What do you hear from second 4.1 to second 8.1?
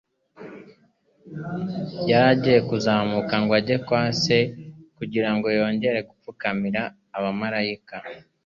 Se kugira ngo yongere gupfukamirwa n'abamaraika,